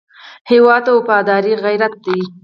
[0.51, 2.19] هېواد ته وفاداري غیرت دی